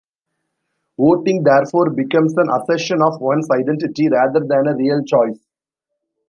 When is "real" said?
4.75-5.03